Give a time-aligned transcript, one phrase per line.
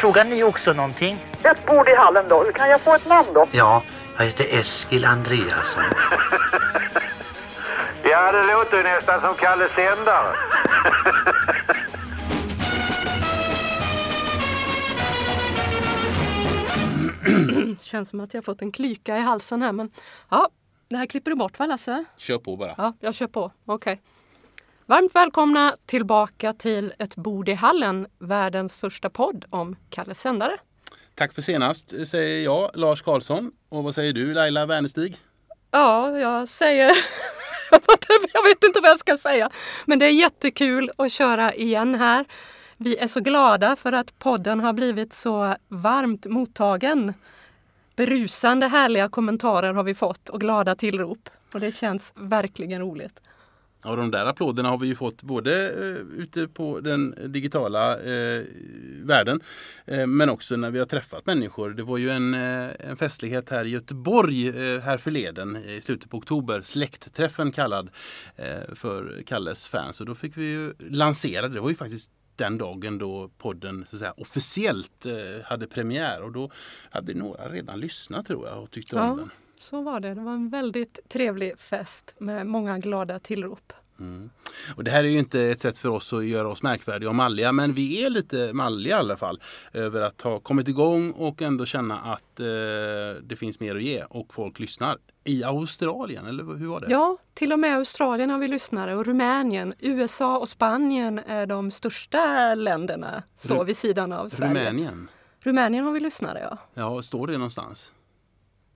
[0.00, 1.18] Efterfrågar ni också någonting?
[1.42, 2.44] Ett bord i hallen då.
[2.54, 3.46] Kan jag få ett namn då?
[3.50, 3.82] Ja,
[4.18, 5.82] jag heter Eskil Andreasson.
[8.02, 10.36] Ja, det låter ju nästan som Kalle Sändare.
[17.82, 19.90] Känns som att jag fått en klyka i halsen här men
[20.30, 20.48] ja,
[20.88, 22.04] det här klipper du bort va Lasse?
[22.16, 22.74] Kör på bara.
[22.78, 23.52] Ja, jag kör på.
[23.66, 24.00] Okej.
[24.90, 30.56] Varmt välkomna tillbaka till Ett bord i hallen, världens första podd om Kalle Sändare.
[31.14, 33.52] Tack för senast säger jag, Lars Karlsson.
[33.68, 35.16] Och vad säger du, Laila Wernestig?
[35.70, 36.86] Ja, jag säger...
[38.32, 39.50] jag vet inte vad jag ska säga.
[39.84, 42.24] Men det är jättekul att köra igen här.
[42.76, 47.14] Vi är så glada för att podden har blivit så varmt mottagen.
[47.96, 51.30] Berusande härliga kommentarer har vi fått och glada tillrop.
[51.54, 53.20] Och det känns verkligen roligt.
[53.84, 58.42] Och de där applåderna har vi ju fått både eh, ute på den digitala eh,
[59.02, 59.40] världen
[59.84, 61.70] eh, men också när vi har träffat människor.
[61.70, 66.10] Det var ju en, eh, en festlighet här i Göteborg eh, här förleden i slutet
[66.10, 66.62] på oktober.
[66.62, 67.90] Släktträffen kallad
[68.74, 70.00] för Kalles fans.
[70.00, 73.96] Och då fick vi ju lansera, det var ju faktiskt den dagen då podden så
[73.96, 75.06] att säga, officiellt
[75.44, 76.50] hade premiär och då
[76.90, 79.10] hade några redan lyssnat tror jag och tyckte Ja.
[79.10, 79.30] om den.
[79.60, 80.14] Så var det.
[80.14, 83.72] Det var en väldigt trevlig fest med många glada tillrop.
[84.76, 87.14] Och det här är ju inte ett sätt för oss att göra oss märkvärdiga och
[87.14, 89.40] malliga men vi är lite malliga i alla fall
[89.72, 92.46] över att ha kommit igång och ändå känna att eh,
[93.22, 94.98] det finns mer att ge och folk lyssnar.
[95.24, 96.86] I Australien, eller hur var det?
[96.90, 99.74] Ja, till och med Australien har vi lyssnare och Rumänien.
[99.78, 104.50] USA och Spanien är de största länderna så Ru- vid sidan av Sverige.
[104.60, 105.08] Rumänien?
[105.40, 106.58] Rumänien har vi lyssnare, ja.
[106.74, 107.92] Ja, står det någonstans?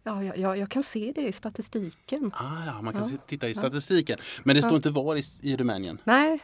[0.06, 2.30] Ja, jag, jag, kan se det i statistiken.
[2.34, 3.16] Ah, ja, man kan Ja.
[3.26, 4.18] titta i statistiken.
[4.42, 5.98] Men det står inte var i, i Rumänien?
[6.04, 6.38] Nej,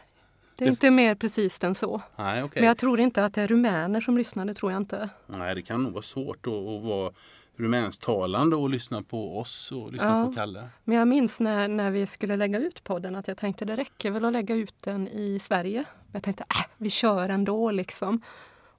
[0.55, 2.01] det är Det- inte mer precis än så.
[2.15, 2.61] Nej, okej.
[2.61, 5.09] Men jag tror inte att det är rumäner som lyssnar, det tror jag inte.
[5.27, 7.11] Nej, det kan nog vara svårt att, att vara
[7.57, 10.25] rumänsktalande och lyssna på oss och lyssna Ja.
[10.25, 10.67] på Kalle.
[10.83, 14.11] Men jag minns när, när vi skulle lägga ut podden att jag tänkte det räcker
[14.11, 15.83] väl att lägga ut den i Sverige.
[16.01, 18.21] Men jag tänkte äh, vi kör ändå liksom.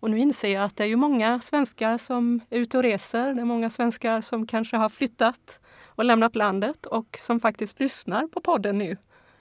[0.02, 3.34] Och nu inser jag att det är ju många svenskar som är ute och reser.
[3.34, 8.26] Det är många svenskar som kanske har flyttat och lämnat landet och som faktiskt lyssnar
[8.26, 8.96] på podden nu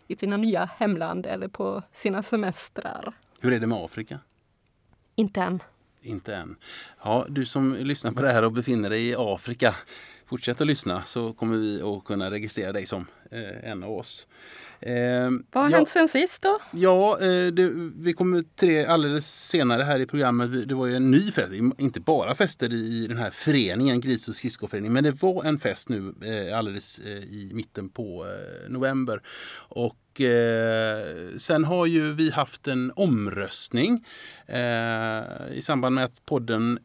[0.07, 3.13] i sina nya hemland eller på sina semestrar.
[3.39, 4.19] Hur är det med Afrika?
[5.15, 5.63] Inte än.
[6.01, 6.55] Inte än.
[7.03, 9.75] Ja, du som lyssnar på det här och befinner dig i Afrika,
[10.25, 14.27] fortsätt att lyssna så kommer vi att kunna registrera dig som eh, en av oss.
[14.79, 16.59] Eh, Vad har ja, hänt sen sist då?
[16.71, 20.67] Ja, eh, det, vi kommer till det alldeles senare här i programmet.
[20.67, 24.35] Det var ju en ny fest, inte bara fester i den här föreningen, Gris och
[24.35, 29.21] skridskoföreningen, men det var en fest nu eh, alldeles eh, i mitten på eh, november.
[29.53, 34.05] Och eh, sen har ju vi haft en omröstning
[35.51, 36.79] i samband med att podden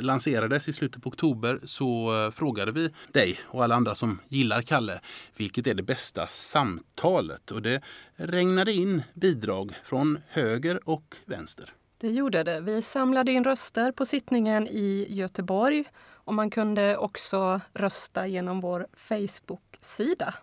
[0.00, 5.00] lanserades i slutet på oktober så frågade vi dig och alla andra som gillar Kalle
[5.36, 7.50] vilket är det bästa samtalet?
[7.50, 7.82] Och det
[8.14, 11.72] regnade in bidrag från höger och vänster.
[11.98, 12.60] Det gjorde det.
[12.60, 18.86] Vi samlade in röster på sittningen i Göteborg och man kunde också rösta genom vår
[18.96, 20.34] Facebook-sida.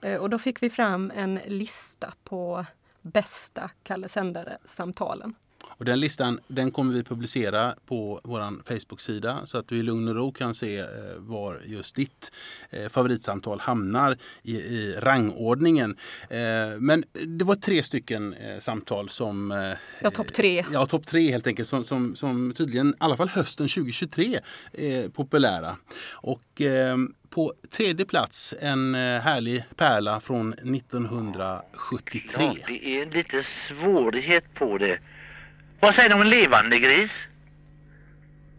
[0.00, 2.66] Eh, och då fick vi fram en lista på
[3.02, 5.34] bästa Kalle Sändare-samtalen.
[5.68, 10.08] Och den listan den kommer vi publicera på vår Facebook-sida så att du i lugn
[10.08, 10.86] och ro kan se eh,
[11.18, 12.32] var just ditt
[12.70, 15.96] eh, favoritsamtal hamnar i, i rangordningen.
[16.30, 16.38] Eh,
[16.78, 19.52] men det var tre stycken eh, samtal som...
[19.52, 19.72] Eh,
[20.02, 20.64] Ja, topp tre.
[20.72, 24.40] Ja, topp tre helt enkelt som, som, som tydligen, i alla fall hösten 2023,
[24.72, 25.76] är populära.
[26.12, 26.96] Och eh,
[27.30, 32.30] på tredje plats en eh, härlig pärla från 1973.
[32.38, 34.98] Ja, det är lite svårighet på det.
[35.84, 37.12] Vad säger ni om en levande gris?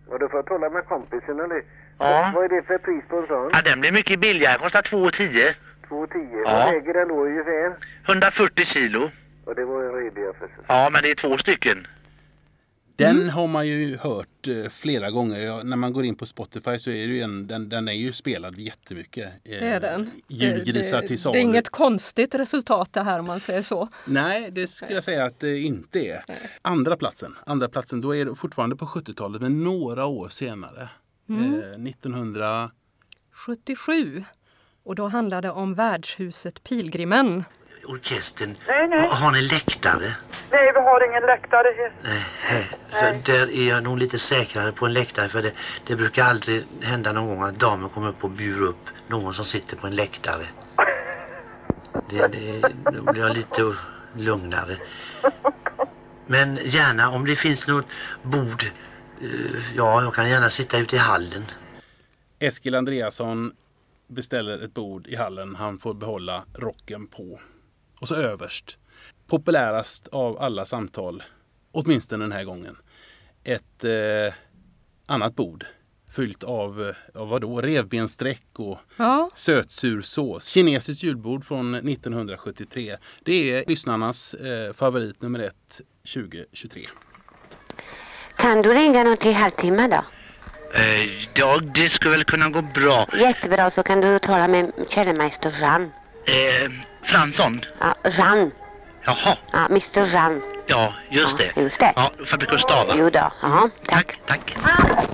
[0.08, 1.64] Och du får tala med kompisen eller?
[1.98, 2.32] Ja.
[2.36, 3.50] Vad är det för pris på en sån?
[3.54, 4.58] Ja, den blir mycket billigare.
[4.58, 5.54] Kostar 2,10.
[5.90, 6.42] 2,10.
[6.46, 6.52] Ja.
[6.52, 7.74] Vad väger den då ungefär?
[8.06, 9.12] 140 kilo.
[9.46, 10.50] Och det var en redig affär.
[10.68, 11.88] Ja, men det är två stycken.
[12.96, 15.40] Den har man ju hört eh, flera gånger.
[15.40, 17.94] Ja, när man går in på Spotify så är det ju en, den, den är
[17.94, 19.26] ju spelad jättemycket.
[19.26, 20.12] Eh, Det är den.
[20.28, 21.38] Julgrisar det, till det salu.
[21.40, 23.90] är inget konstigt resultat det här om man säger så.
[24.06, 26.24] Nej, det skulle jag säga att det inte är.
[26.62, 30.90] Andra platsen, andra platsen, då är det fortfarande på 70-talet men några år senare.
[31.30, 31.54] Mm.
[31.54, 32.72] Eh, 1900...
[33.32, 34.24] 77.
[34.84, 37.44] Och då handlar det om värdshuset Pilgrimen.
[37.86, 39.08] Orkestern, Nej, nej.
[39.12, 40.12] har ni läktare?
[40.52, 41.92] Nej, vi har ingen läktare här.
[42.04, 45.52] Nej, för där är jag nog lite säkrare på en läktare för det,
[45.88, 49.46] det brukar aldrig hända någon gång att damen kommer upp och bjuder upp någon som
[49.46, 50.46] sitter på en läktare.
[52.10, 52.62] Det, det,
[52.92, 53.74] då blir jag lite
[54.18, 54.78] lugnare.
[56.28, 57.86] Men gärna om det finns något
[58.22, 58.64] bord
[59.22, 61.44] Eh, Ja, jag kan gärna sitta ute i hallen.
[62.40, 63.52] Eskil Andreasson
[64.08, 65.56] beställer ett bord i hallen.
[65.56, 67.40] Han får behålla rocken på.
[68.00, 68.78] Och så överst,
[69.28, 71.24] populärast av alla samtal,
[71.72, 72.78] åtminstone den här gången,
[73.44, 74.34] ett eh,
[75.06, 75.66] annat bord
[76.16, 76.82] fyllt av,
[77.16, 80.48] eh, av vadå, revbenssträck och Ja, sötsur sås.
[80.48, 82.98] Kinesiskt julbord från 1973.
[83.24, 85.82] Det är lyssnarnas eh, favorit nummer ett
[86.14, 86.88] 2023.
[88.38, 90.04] Kan du ringa någon till halvtimme då?
[90.80, 93.08] Eh, ja, det skulle väl kunna gå bra.
[93.18, 95.92] Jättebra, så kan du tala med Kellermeister Jan.
[96.26, 96.72] Eh,
[97.04, 97.60] Fransson?
[97.80, 98.52] Ja, Jan.
[99.06, 100.42] Jaha, Ja, Mr Jan.
[100.68, 101.62] ja, just Ja, det.
[101.62, 101.94] just det.
[101.96, 102.94] Ja, fabrikör Stava.
[102.98, 104.20] Jo då, ja, tack.
[104.26, 105.08] Tack, tack.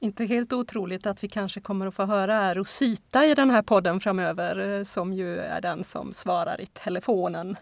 [0.00, 4.00] inte helt otroligt att vi kanske kommer att få höra Rosita i den här podden
[4.00, 7.56] framöver, eh, som ju är den som svarar i telefonen.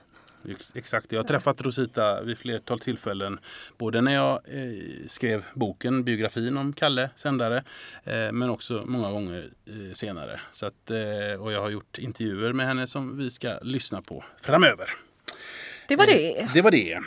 [0.48, 3.38] Ex- Exakt, jag har träffat Rosita vid flertal tillfällen.
[3.78, 7.56] Både när jag eh, skrev boken, biografin om Kalle Sändare,
[8.04, 10.40] eh, men också många gånger eh, senare.
[10.52, 14.24] Så att, eh, och jag har gjort intervjuer med henne som vi ska lyssna på
[14.40, 14.90] framöver.
[15.88, 16.48] Det var det.
[16.54, 17.00] Det var det.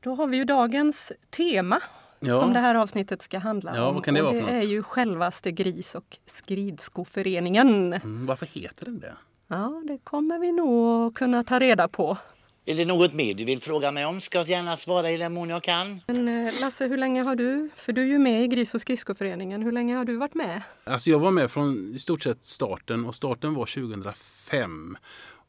[0.00, 1.80] Då har vi ju dagens tema
[2.20, 2.40] Ja.
[2.40, 3.94] som det här avsnittet ska handla Ja, om.
[3.94, 4.64] vad kan det och vara det för något?
[4.64, 7.92] är ju självaste Gris och skridskoföreningen.
[7.92, 9.16] Mm, varför heter den det?
[9.48, 12.18] Ja, det kommer vi nog kunna ta reda på.
[12.64, 14.20] Är det något mer du vill fråga mig om?
[14.20, 16.00] Ska jag gärna svara i den mån jag kan.
[16.06, 18.80] Men eh, Lasse, hur länge har du, för du är ju med i Gris och
[18.80, 20.62] skridskoföreningen, hur länge har du varit med?
[20.84, 24.96] Alltså jag var med från i stort sett starten och starten var 2005.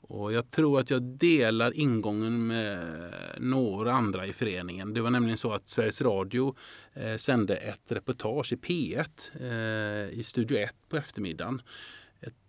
[0.02, 2.80] Och jag tror att jag delar ingången med
[3.38, 4.94] några andra i föreningen.
[4.94, 6.56] Det var nämligen så att Sveriges Radio
[6.94, 9.08] eh, sände ett reportage i P1
[9.40, 11.62] eh, i Studio 1 på eftermiddagen.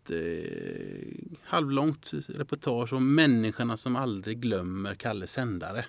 [0.08, 5.84] Ett eh, halvlångt reportage om människorna som aldrig glömmer Kalle Sändare.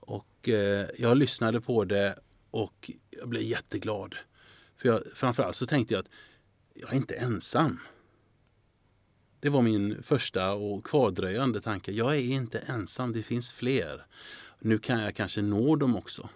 [0.00, 2.18] Och eh, jag lyssnade på det
[2.50, 4.14] och jag blev jätteglad.
[4.76, 6.10] För jag, framförallt så tänkte jag att
[6.74, 7.78] jag är inte ensam.
[9.40, 11.92] Det var min första och kvardröjande tanke.
[11.92, 14.06] Jag är inte ensam, det finns fler.
[14.58, 16.28] Nu kan jag kanske nå dem också.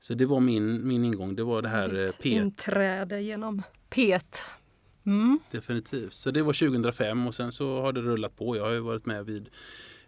[0.00, 1.36] Så det var min, min ingång.
[1.36, 2.26] Det var det här Mitt pet.
[2.26, 4.20] Inträde genom P.
[5.06, 5.38] Mm.
[5.50, 6.12] definitivt.
[6.12, 8.56] Så det var 2005 och sen så har det rullat på.
[8.56, 9.48] Jag har ju varit med vid,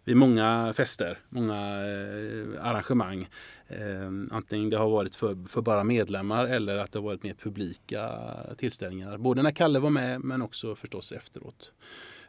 [0.05, 3.29] vid många fester, många eh, arrangemang.
[3.69, 7.35] Eh, antingen det har varit för, för bara medlemmar eller att det har varit mer
[7.35, 8.11] publika
[8.59, 9.19] tillställningar.
[9.19, 11.71] Både när Kalle var med men också förstås efteråt.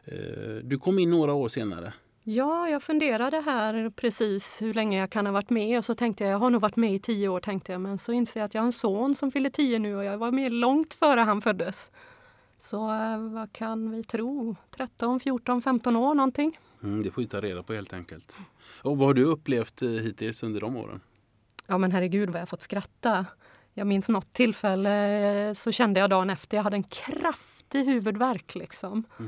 [0.04, 1.92] Eh, du kom in några år senare.
[2.30, 6.24] Ja, jag funderade här precis hur länge jag kan ha varit med och så tänkte
[6.24, 8.44] jag, jag har nog varit med i tio år tänkte jag, men så inser jag
[8.44, 11.20] att jag har en son som fyller tio nu och jag var med långt före
[11.20, 11.90] han föddes.
[12.58, 14.56] Så eh, vad kan vi tro?
[14.70, 16.58] 13, 14, 15 år någonting?
[16.82, 18.36] Mm, det får vi ta reda på helt enkelt.
[18.82, 21.00] Och vad har du upplevt eh, hittills under de åren?
[21.66, 23.26] Ja men herregud vad jag fått skratta.
[23.74, 28.54] Jag minns något tillfälle eh, så kände jag dagen efter, jag hade en kraftig huvudvärk
[28.54, 29.04] liksom.
[29.18, 29.24] Eh,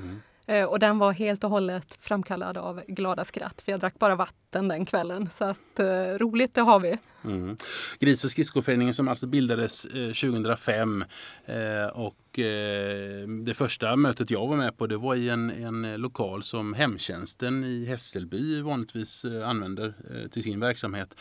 [0.50, 4.16] Eh, och den var helt och hållet framkallad av glada skratt för jag drack bara
[4.16, 5.28] vatten den kvällen.
[5.38, 5.84] Så att eh,
[6.18, 6.98] roligt det har vi.
[7.24, 7.56] Mm.
[7.98, 11.04] Gris och skridskoföreningen som alltså bildades eh, 2005
[11.46, 16.00] eh, och eh, det första mötet jag var med på det var i en, en
[16.00, 21.16] lokal som hemtjänsten i Hässelby vanligtvis eh, använder eh, till sin verksamhet.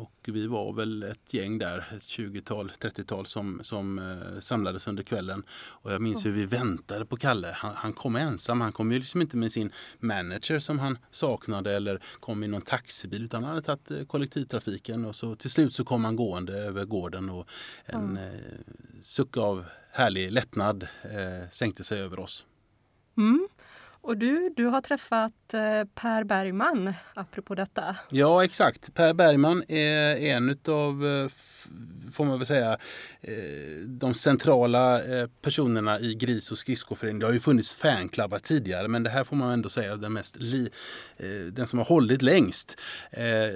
[0.00, 5.02] Och vi var väl ett gäng där, ett 20-tal, 30-tal som, som eh, samlades under
[5.02, 5.42] kvällen.
[5.52, 7.52] Och jag minns hur vi väntade på Kalle.
[7.56, 11.76] Han, han kom ensam, han kom ju liksom inte med sin manager som han saknade
[11.76, 15.74] eller kom i någon taxibil utan han hade tagit eh, kollektivtrafiken och så till slut
[15.74, 17.48] så kom han gående över gården och
[17.84, 18.30] en eh,
[19.02, 22.46] suck av härlig lättnad eh, sänkte sig över oss.
[23.16, 23.48] Mm.
[24.02, 27.96] Och du, du har träffat eh, Per Bergman apropå detta.
[28.10, 28.94] Ja, exakt.
[28.94, 31.04] Per Bergman är en av,
[32.12, 32.78] får man väl säga,
[33.20, 33.34] eh,
[33.86, 37.20] de centrala eh, personerna i Gris och skridskoföreningen.
[37.20, 40.12] Det har ju funnits fanklubbar tidigare, men det här får man ändå säga är den,
[40.12, 40.70] mest li,
[41.16, 42.80] eh, den som har hållit längst.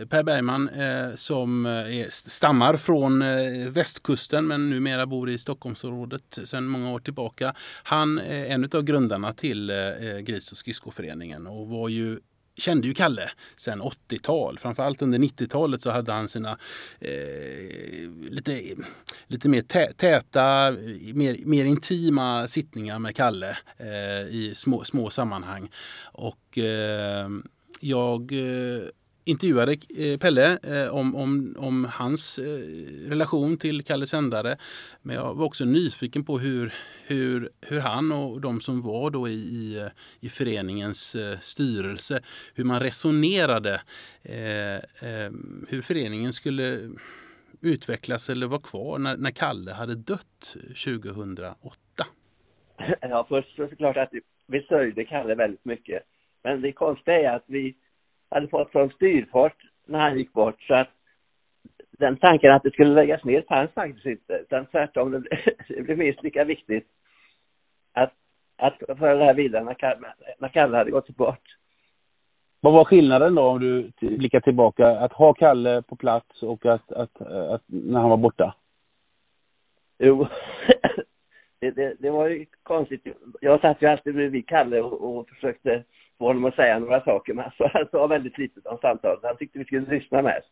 [0.09, 0.71] Per Bergman
[1.17, 3.25] som är, stammar från
[3.73, 7.55] västkusten men numera bor i Stockholmsområdet sedan många år tillbaka.
[7.83, 9.73] Han är en av grundarna till
[10.23, 12.19] Gris och skridskoföreningen och var ju
[12.57, 14.59] kände ju Kalle sen 80-tal.
[14.59, 16.59] Framförallt under 90-talet så hade han sina
[17.01, 18.75] eh, lite,
[19.27, 20.71] lite mer tä, täta,
[21.15, 25.71] mer, mer intima sittningar med Kalle eh, i små, små sammanhang.
[26.13, 27.29] Och eh,
[27.81, 28.89] jag eh,
[29.25, 32.45] intervjuade eh, Pelle eh, om, om, om hans eh,
[33.09, 34.57] relation till Kalle Sändare.
[35.03, 36.73] Men jag var också nyfiken på hur,
[37.07, 39.89] hur, hur han och de som var då i, i,
[40.21, 42.21] i föreningens styrelse,
[42.55, 43.81] hur man resonerade,
[44.23, 45.31] eh, eh,
[45.69, 46.91] hur föreningen skulle
[47.61, 52.07] utvecklas eller vara kvar när, när Kalle hade dött 2008?
[53.01, 54.13] Ja, först så är klart att
[54.47, 56.03] vi sörjde Kalle väldigt mycket.
[56.43, 57.75] Men det konstiga är att vi
[58.35, 60.89] hade fått sån styrfart när han gick bort så att
[61.99, 64.33] den tanken att det skulle läggas ner fanns faktiskt inte.
[64.33, 65.39] Utan tvärtom, det blev,
[65.69, 66.87] det blev minst lika viktigt
[67.93, 68.13] att,
[68.57, 71.57] att föra det här vidare när Kalle, när Kalle hade gått bort.
[72.61, 74.89] Vad var skillnaden då om du blickar tillbaka?
[74.89, 78.55] Att ha Kalle på plats och att, att, att när han var borta?
[79.99, 80.27] Jo,
[81.61, 83.07] det, det, det, var ju konstigt.
[83.41, 85.85] Jag satt ju alltid bredvid Kalle och, och försökte
[86.19, 87.35] få honom att säga några saker.
[87.35, 89.21] Men alltså, han sa väldigt lite om samtalet.
[89.23, 90.49] Han tyckte vi skulle lyssna mest.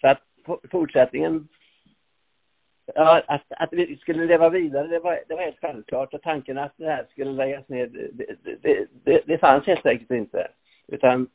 [0.00, 0.22] Så att
[0.70, 1.48] fortsättningen,
[2.94, 6.14] ja, att, att vi skulle leva vidare, det var, det var helt självklart.
[6.14, 10.10] Och tanken att det här skulle läggas ner, det, det, det, det fanns helt enkelt
[10.10, 10.48] inte.
[10.88, 11.28] Utan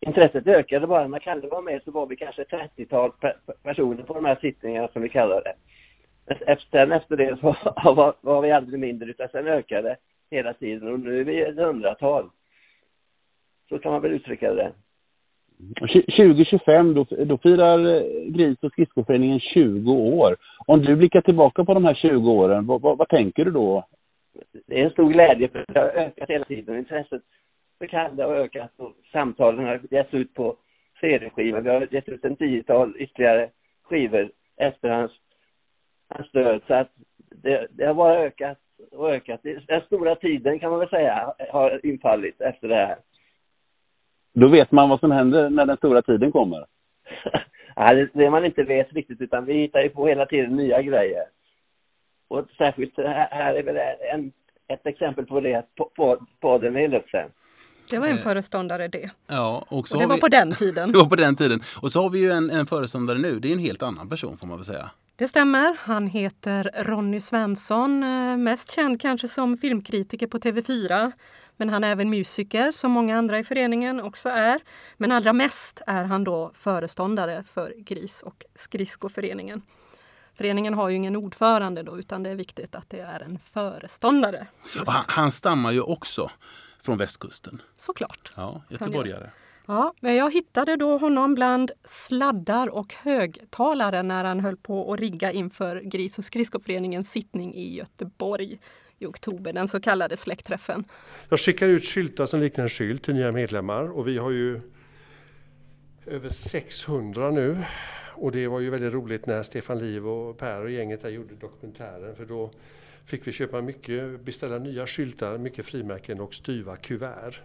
[0.00, 1.08] intresset ökade bara.
[1.08, 3.12] När Kalle var med så var vi kanske 30-tal
[3.62, 5.54] personer på de här sittningarna som vi kallar det.
[6.46, 7.56] Efter, efter det så
[7.94, 9.96] var, var vi aldrig mindre utan sen ökade
[10.30, 12.30] hela tiden och nu är vi ett hundratal.
[13.68, 14.72] Så kan man väl uttrycka det.
[15.80, 20.36] 2025, då, då firar eh, Gris och skridskoföreningen 20 år.
[20.66, 23.86] Om du blickar tillbaka på de här 20 åren, vad, vad, vad, tänker du då?
[24.66, 26.78] Det är en stor glädje för det har ökat hela tiden.
[26.78, 27.22] Intresset
[27.78, 30.56] för Kalle har ökat och samtalen har getts ut på
[31.00, 31.60] CD-skivor.
[31.60, 33.50] Vi har gett ut en tiotal ytterligare
[33.82, 35.12] skivor efter hans,
[36.08, 36.60] hans död.
[36.66, 36.90] Så att
[37.42, 38.58] det, det har bara ökat
[38.92, 39.40] och ökat.
[39.42, 42.98] Den stora tiden kan man väl säga har infallit efter det här.
[44.34, 46.66] Då vet man vad som händer när den stora tiden kommer.
[47.76, 50.82] ja, det, det man inte vet riktigt, utan vi hittar ju på hela tiden nya
[50.82, 51.24] grejer.
[52.28, 53.76] Och särskilt här, är väl
[54.14, 54.32] en,
[54.68, 57.30] ett exempel på det, på, på, på den i luften.
[57.90, 59.10] Det var en föreståndare det.
[59.26, 60.20] Ja, och, och det var vi...
[60.20, 60.92] på den tiden.
[60.92, 61.60] det var på den tiden.
[61.82, 63.38] Och så har vi ju en, en föreståndare nu.
[63.40, 64.90] Det är en helt annan person får man väl säga.
[65.18, 65.76] Det stämmer.
[65.80, 71.12] Han heter Ronny Svensson, eh, mest känd kanske som filmkritiker på TV4.
[71.56, 74.60] Men han är även musiker som många andra i föreningen också är.
[74.96, 79.62] Men allra mest är han då föreståndare för Gris och skridskoföreningen.
[80.34, 84.46] Föreningen har ju ingen ordförande då utan det är viktigt att det är en föreståndare.
[84.86, 86.30] Han, han, stammar ju också
[86.82, 87.62] från västkusten.
[87.76, 88.32] Såklart.
[88.36, 89.30] Ja, göteborgare.
[89.70, 95.00] Ja, men jag hittade då honom bland sladdar och högtalare när han höll på att
[95.00, 98.60] rigga inför Gris och skridskoföreningens sittning i Göteborg
[98.98, 100.84] i oktober, den så kallade släktträffen.
[101.28, 104.60] Jag skickar ut skyltar som liknar en skylt till nya medlemmar och vi har ju
[106.06, 107.56] över 600 nu.
[108.14, 111.34] Och det var ju väldigt roligt när Stefan Liv och Per och gänget där gjorde
[111.34, 112.50] dokumentären för då
[113.04, 117.40] fick vi köpa mycket, beställa nya skyltar, mycket frimärken och styva kuvert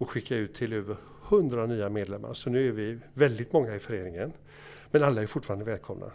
[0.00, 0.96] och skicka ut till över
[1.28, 2.34] 100 nya medlemmar.
[2.34, 4.32] Så nu är vi väldigt många i föreningen.
[4.90, 6.10] Men alla är fortfarande välkomna.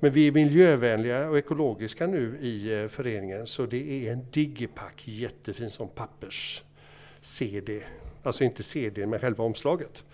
[0.00, 5.08] Men vi är miljövänliga och ekologiska nu i eh, föreningen så det är en digipack
[5.08, 7.82] jättefin som pappers-CD.
[8.22, 10.04] Alltså inte CD men själva omslaget.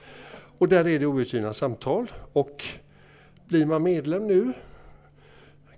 [0.58, 2.64] Och där är det outgivna samtal och
[3.48, 4.52] blir man medlem nu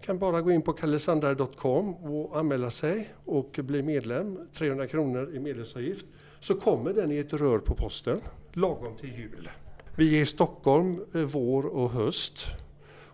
[0.00, 4.38] kan bara gå in på kallesandare.com och anmäla sig och bli medlem.
[4.52, 6.06] 300 kronor i medlemsavgift.
[6.42, 8.20] Så kommer den i ett rör på posten
[8.52, 9.48] lagom till jul.
[9.96, 12.46] Vi är i Stockholm eh, vår och höst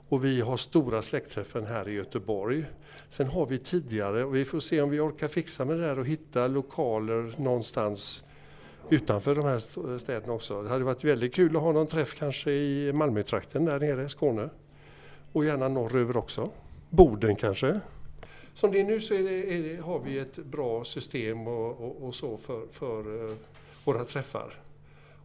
[0.09, 2.65] och vi har stora släktträffen här i Göteborg.
[3.09, 5.99] Sen har vi tidigare, och vi får se om vi orkar fixa med det där
[5.99, 8.25] och hitta lokaler någonstans
[8.91, 10.63] utanför de här städerna också.
[10.63, 14.09] Det hade varit väldigt kul att ha någon träff kanske i Malmötrakten där nere i
[14.09, 14.51] Skåne.
[15.33, 16.51] Och gärna norröver också.
[16.91, 17.81] Boden kanske.
[18.59, 21.81] Som det är nu så är det, är det, har vi ett bra system och,
[21.81, 23.37] och, och så för, för uh,
[23.85, 24.53] våra träffar.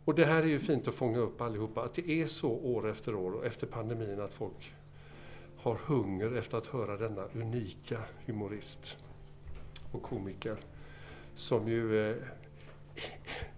[0.06, 2.90] Och det här är ju fint att fånga upp allihopa, att det är så år
[2.90, 4.74] efter år och efter pandemin att folk
[5.58, 8.98] har hunger efter att höra denna unika humorist
[9.92, 10.58] och komiker.
[11.36, 12.10] Som ju...
[12.10, 12.16] Eh,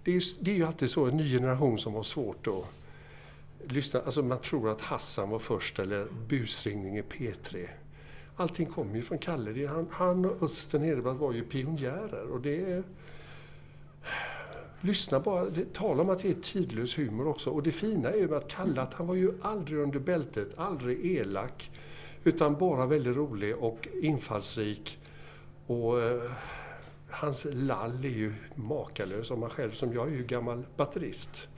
[0.03, 2.65] det, är ju det är ju alltid så, en ny generation som har svårt att
[3.71, 4.01] lyssna.
[4.01, 7.69] Alltså man tror att Hassan var först eller busringning i P3.
[8.35, 9.67] Allting kommer ju från Kalle.
[9.67, 12.83] Han, han och Östen Hedeblad var ju pionjärer och det
[14.81, 17.49] Lyssna bara, tala om att det är tidlös humor också.
[17.49, 21.05] Och det fina är ju att Kalle, att han var ju aldrig under bältet, aldrig
[21.05, 21.71] elak.
[22.23, 24.99] Utan bara väldigt rolig och infallsrik.
[25.67, 26.21] Och eh,
[27.09, 29.31] hans lall är ju makalös.
[29.31, 31.49] Om man själv, som jag är ju gammal batterist.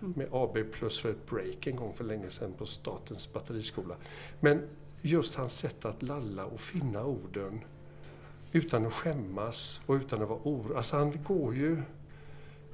[0.00, 3.94] Med AB plus för ett break en gång för länge sedan på Statens batteriskola.
[4.40, 4.68] Men
[5.02, 7.60] just hans sätt att lalla och finna orden
[8.52, 10.76] utan att skämmas och utan att vara orolig.
[10.76, 11.82] Alltså han går ju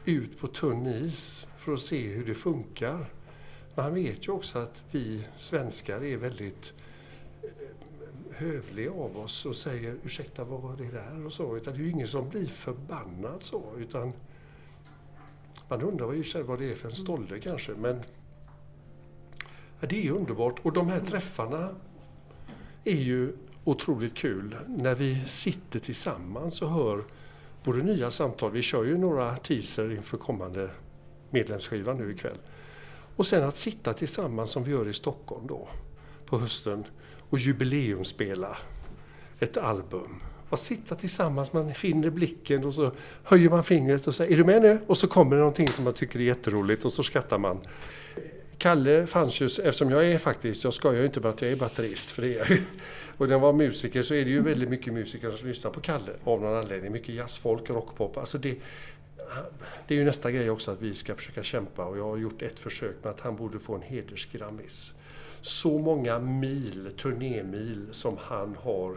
[0.04, 3.06] ut på tunn is för att se hur det funkar.
[3.74, 6.72] Men han vet ju också att vi svenskar är väldigt
[7.42, 7.48] eh,
[8.36, 11.56] hövliga av oss och säger ursäkta vad var det där och så.
[11.56, 14.12] Utan det är ju ingen som blir förbannad så utan
[15.68, 18.00] man undrar vad, vad det är för en stolle kanske men
[19.80, 21.74] det är underbart och de här träffarna
[22.84, 23.32] är ju
[23.64, 27.04] otroligt kul när vi sitter tillsammans och hör
[27.64, 30.70] både nya samtal, vi kör ju några teaser inför kommande
[31.30, 32.38] medlemsskiva nu ikväll.
[33.16, 35.68] Och sen att sitta tillsammans som vi gör i Stockholm då
[36.26, 36.84] på hösten
[37.30, 38.56] och jubileumspela
[39.38, 40.20] ett album.
[40.50, 42.92] Att sitta tillsammans, man finner blicken och så
[43.22, 44.80] höjer man fingret och säger är du med nu?
[44.86, 47.58] Och så kommer det någonting som man tycker är jätteroligt och så skrattar man.
[48.58, 51.56] Kalle fanns ju, eftersom jag är faktiskt, jag skojar ju inte bara att jag är
[51.56, 52.62] batterist för det är jag ju.
[53.16, 55.80] Och när jag var musiker så är det ju väldigt mycket musiker som lyssnar på
[55.80, 56.92] Kalle av någon anledning.
[56.92, 58.16] Mycket jazzfolk, rockpop.
[58.16, 58.58] Alltså det,
[59.86, 62.42] det är ju nästa grej också att vi ska försöka kämpa och jag har gjort
[62.42, 64.94] ett försök med att han borde få en hedersgrammis.
[65.40, 68.96] Så många mil, turnémil som han har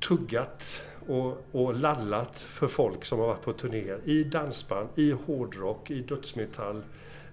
[0.00, 5.90] tuggat och, och lallat för folk som har varit på turnéer i dansband, i hårdrock,
[5.90, 6.82] i dödsmetall,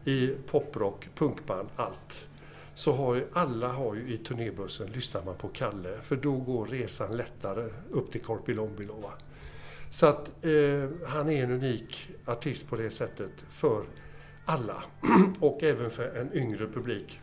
[0.07, 2.27] i poprock, punkband, allt.
[2.73, 6.65] Så har ju, alla har ju i turnébussen, lyssnar man på Kalle, för då går
[6.65, 9.11] resan lättare upp till Korpilombolo.
[9.89, 13.83] Så att eh, han är en unik artist på det sättet för
[14.45, 14.83] alla
[15.39, 17.19] och även för en yngre publik.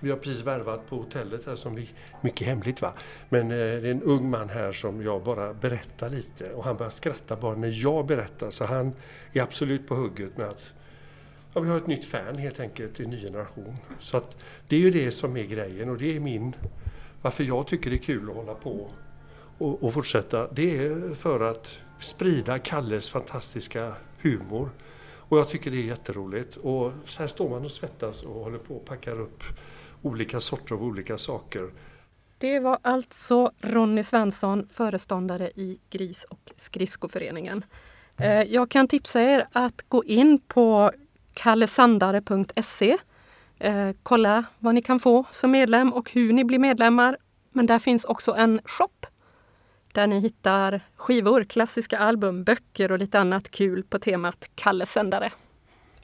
[0.00, 2.92] Vi har precis värvat på hotellet här som vi, mycket hemligt va,
[3.28, 6.76] men eh, det är en ung man här som jag bara berättar lite och han
[6.76, 8.92] börjar skratta bara när jag berättar så han
[9.32, 10.74] är absolut på hugget med att
[11.54, 13.76] ja, vi har ett nytt fan helt enkelt, en ny generation.
[13.98, 14.36] Så att
[14.68, 16.56] det är ju det som är grejen och det är min,
[17.22, 18.90] varför jag tycker det är kul att hålla på
[19.58, 20.48] och, och fortsätta.
[20.52, 23.92] Det är för att sprida Kalles fantastiska
[24.22, 24.70] humor.
[25.32, 26.56] Och jag tycker det är jätteroligt.
[26.56, 29.42] Och så här står man och svettas och håller på och packar upp
[30.02, 31.70] olika sorter av olika saker.
[32.38, 37.64] Det var alltså Ronny Svensson, föreståndare i Gris och skridskoföreningen.
[38.16, 40.92] Eh, jag kan tipsa er att gå in på
[41.34, 42.96] kallesandare.se.
[43.58, 47.16] Eh, kolla vad ni kan få som medlem och hur ni blir medlemmar.
[47.52, 49.06] Men där finns också en shop
[49.92, 55.32] där ni hittar skivor, klassiska album, böcker och lite annat kul på temat Kallesändare.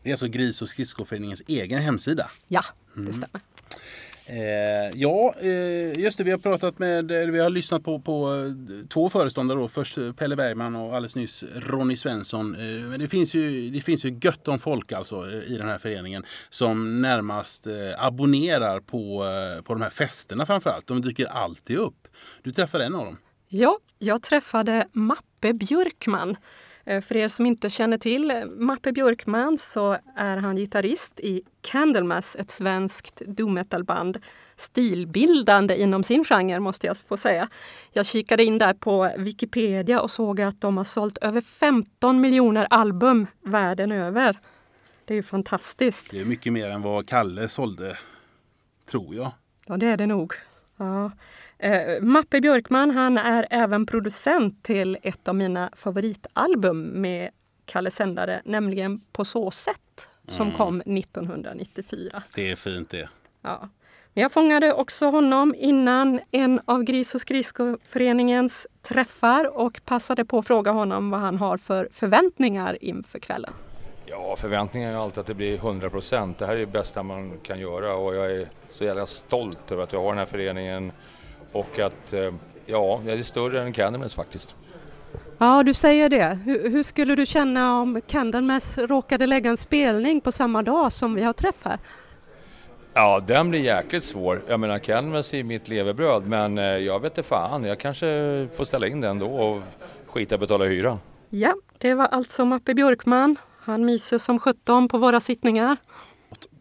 [0.03, 2.31] Det är alltså Gris och skridskoföreningens egen hemsida?
[2.49, 2.65] Ja,
[2.95, 3.13] det mm.
[3.13, 3.41] stämmer.
[4.31, 6.25] Eh, ja, eh, just det.
[6.25, 9.59] Vi har pratat med, vi har lyssnat på, på eh, två föreståndare.
[9.59, 9.69] Då.
[9.69, 12.55] Först eh, Pelle Bergman och alldeles nyss Ronny Svensson.
[12.55, 15.69] Eh, men det finns, ju, det finns ju gött om folk alltså eh, i den
[15.69, 20.87] här föreningen som närmast eh, abonnerar på, eh, på de här festerna framförallt.
[20.87, 22.09] De dyker alltid upp.
[22.43, 23.17] Du träffade en av dem.
[23.49, 26.37] Ja, jag träffade Mappe Björkman.
[26.89, 31.43] Eh, för er som inte känner till eh, Mappe Björkman så är han gitarrist i
[31.61, 33.65] Candlemass, ett svenskt doom.
[34.57, 37.49] Stilbildande inom sin genre måste jag få säga.
[37.93, 42.67] Jag kikade in där på Wikipedia och såg att de har sålt över 15 miljoner
[42.71, 44.39] album världen över.
[45.05, 46.11] Det är ju fantastiskt.
[46.11, 47.97] Det är mycket mer än vad Kalle sålde,
[48.91, 49.31] tror jag.
[49.67, 50.35] Ja, det är det nog.
[50.77, 51.11] Ja.
[51.59, 57.31] Eh, Mappe Björkman han är även producent till ett av mina favoritalbum med
[57.65, 60.57] Kalle Sändare, nämligen På så sätt som mm.
[60.57, 62.23] kom 1994.
[62.35, 63.09] Det är fint det.
[63.43, 63.69] Ja.
[64.15, 70.39] Men jag fångade också honom innan en av Gris och skridskoföreningens träffar och passade på
[70.39, 73.53] att fråga honom vad han har för förväntningar inför kvällen.
[74.07, 76.39] Ja, förväntningarna är alltid att det blir 100 procent.
[76.39, 79.83] Det här är det bästa man kan göra och jag är så jävla stolt över
[79.83, 80.93] att jag har den här föreningen
[81.53, 82.35] och att, eh,
[82.67, 84.57] ja, det är större än Candlemass faktiskt.
[85.39, 86.39] Ja, du säger det.
[86.45, 91.15] Hur, hur, skulle du känna om Candlemass råkade lägga en spelning på samma dag som
[91.15, 91.79] vi har träff här?
[92.95, 94.43] Ja, den blir jäkligt svår.
[94.49, 97.65] Jag menar, Candlemass är mitt levebröd, men eh, jag vet inte fan.
[97.65, 98.07] Jag kanske
[98.57, 99.63] får ställa in den då och
[100.07, 100.99] skita i betala hyra.
[101.31, 103.37] Ja, det var alltså Mappe Björkman.
[103.61, 105.77] Han myser som 17 på våra sittningar.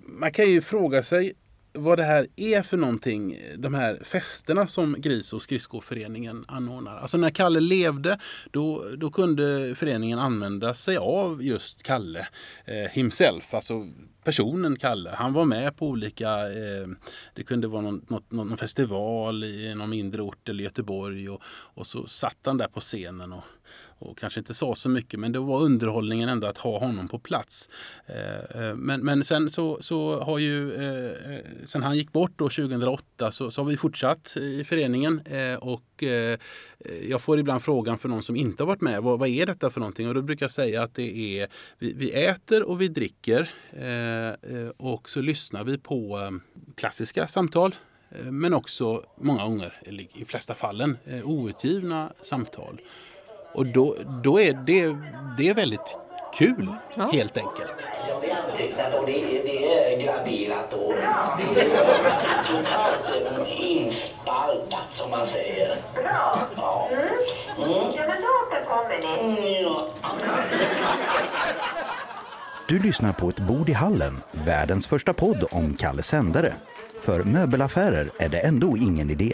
[0.06, 1.34] Man kan ju fråga sig
[1.78, 6.98] vad det här är för någonting, de här festerna som Gris och skridskoföreningen anordnar.
[6.98, 8.20] Alltså när Kalle levde
[8.52, 12.28] då, då kunde föreningen använda sig av just Kalle
[12.66, 13.88] eh, himself, alltså
[14.24, 15.10] personen Kalle.
[15.10, 16.88] Han var med på olika, eh,
[17.34, 21.88] det kunde vara någon, något, någon, festival i någon mindre ort eller Göteborg och, och
[21.88, 23.44] så satt han där på scenen och
[24.00, 27.20] och kanske inte sa så mycket men det var underhållningen ändå att ha honom på
[27.20, 27.70] plats.
[28.06, 32.50] Eh, eh, men, men sen så, så har ju, eh, sen han gick bort då
[32.50, 35.22] 2008 så, så har vi fortsatt i föreningen
[35.60, 36.04] och
[37.10, 39.70] jag får ibland frågan för någon som inte har varit med, vad, vad är detta
[39.70, 40.08] för någonting?
[40.08, 41.48] Och då brukar jag säga att det är,
[41.80, 43.50] vi, vi äter och vi dricker
[44.78, 46.32] och så lyssnar vi på
[46.76, 47.76] klassiska samtal
[48.24, 49.74] men också många gånger,
[50.16, 52.82] i flesta fallen, outgivna samtal.
[53.54, 54.98] Och då, då är det,
[55.38, 55.98] det är väldigt
[56.38, 57.10] kul, ja.
[57.14, 57.88] helt enkelt.
[58.10, 61.78] Ja, det är antecknat och det är, det är graverat och det är
[62.48, 65.76] totalt inspaltat som man säger.
[65.96, 66.40] Bra.
[66.56, 66.90] Ja.
[66.92, 67.70] Mm.
[67.96, 69.58] Ja, men då återkommer ni.
[69.58, 69.88] Mm, ja.
[72.68, 76.54] Du lyssnar på Ett bord i hallen, världens första podd om Kalle Sändare.
[77.02, 79.34] För möbelaffärer är det ändå ingen idé.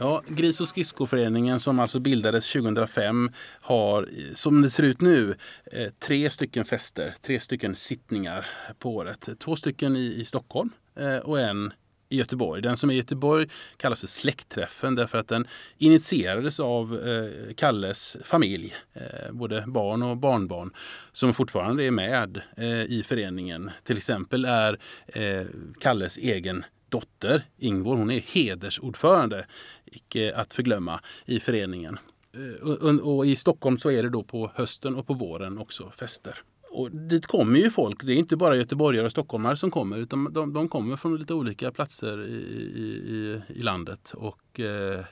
[0.00, 3.30] Ja, Gris och skridskoföreningen som alltså bildades 2005
[3.60, 5.34] har som det ser ut nu
[5.72, 8.46] eh, tre stycken fester, tre stycken sittningar
[8.78, 9.28] på året.
[9.38, 11.72] Två stycken i, i Stockholm eh, och en
[12.08, 12.62] i Göteborg.
[12.62, 15.46] Den som är i Göteborg kallas för Släktträffen därför att den
[15.78, 20.70] initierades av eh, Kalles familj, eh, både barn och barnbarn,
[21.12, 23.70] som fortfarande är med eh, i föreningen.
[23.82, 25.46] Till exempel är eh,
[25.80, 29.46] Kalles egen dotter Ingvor, hon är hedersordförande,
[29.86, 31.98] icke att förglömma, i föreningen.
[32.34, 36.34] Eh, och i Stockholm så är det då på hösten och på våren också fester.
[36.70, 38.04] Och dit kommer ju folk.
[38.04, 41.34] Det är inte bara göteborgare och stockholmare som kommer utan de, de kommer från lite
[41.34, 42.34] olika platser i,
[42.76, 44.12] i, i landet.
[44.14, 45.04] Och eh,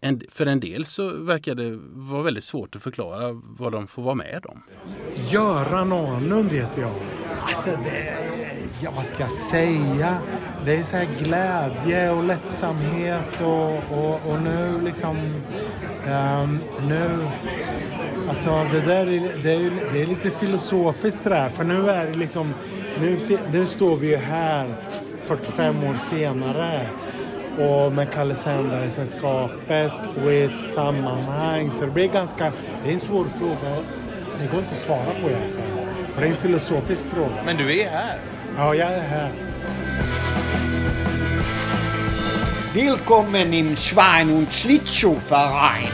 [0.00, 4.02] en, för en del så verkar det vara väldigt svårt att förklara vad de får
[4.02, 4.62] vara med om.
[5.30, 6.94] Göran Arnlund heter jag.
[7.40, 8.33] Alltså det,
[8.84, 10.18] ja, vad ska jag säga?
[10.64, 15.16] Det är så här glädje och lättsamhet och, och, och nu liksom...
[16.08, 17.28] Um, nu...
[18.28, 21.48] Alltså det där är, det är, det är lite filosofiskt det där.
[21.48, 22.54] För nu är det liksom...
[23.00, 23.18] Nu,
[23.52, 24.74] nu står vi ju här
[25.26, 26.88] 45 år senare
[27.58, 29.92] och med Kalle Sändare-sällskapet
[30.24, 31.70] och i ett sammanhang.
[31.70, 32.52] Så det blir ganska...
[32.84, 33.76] Det är en svår fråga.
[34.40, 35.88] Det går inte att svara på egentligen.
[36.12, 37.42] För det är en filosofisk fråga.
[37.46, 38.18] Men du är här?
[38.56, 39.32] Ja, jag är här.
[42.74, 45.88] Willkommen im Schwein- und Schlittschuhverein.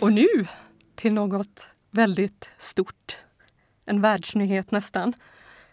[0.00, 0.46] Och nu
[0.94, 3.16] till något väldigt stort.
[3.86, 5.14] En världsnyhet nästan.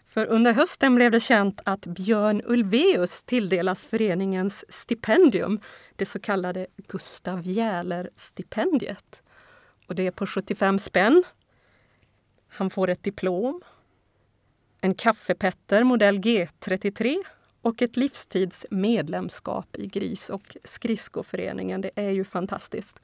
[0.06, 5.60] För under hösten blev det känt att Björn Ulvaeus tilldelas föreningens stipendium,
[5.96, 9.21] det så kallade Gustav Jähler-stipendiet.
[9.92, 11.24] Och det är på 75 spänn
[12.48, 13.62] han får ett diplom,
[14.80, 17.16] en kaffepetter modell G33
[17.62, 21.80] och ett livstidsmedlemskap i Gris och skridskoföreningen.
[21.80, 23.00] Det är ju fantastiskt.